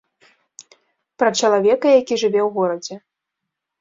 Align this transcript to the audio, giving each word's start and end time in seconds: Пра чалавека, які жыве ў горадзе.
Пра 1.23 1.29
чалавека, 1.39 1.87
які 1.99 2.13
жыве 2.25 2.41
ў 2.47 2.49
горадзе. 2.59 2.95